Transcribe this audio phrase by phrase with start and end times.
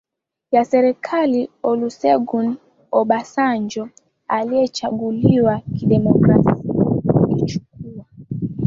[0.51, 2.57] ya serikali Olusegun
[2.99, 3.89] Obasanjo
[4.27, 6.63] aliyechaguliwa kidemokrasia
[7.29, 8.05] Ikichukua